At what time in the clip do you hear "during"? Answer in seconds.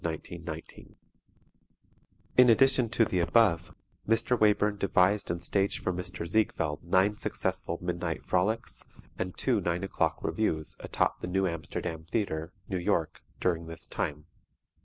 13.39-13.67